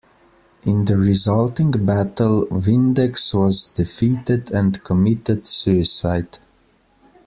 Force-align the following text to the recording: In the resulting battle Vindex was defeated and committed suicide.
In 0.63 0.85
the 0.85 0.97
resulting 0.97 1.69
battle 1.69 2.47
Vindex 2.49 3.35
was 3.35 3.65
defeated 3.65 4.49
and 4.49 4.83
committed 4.83 5.45
suicide. 5.45 6.39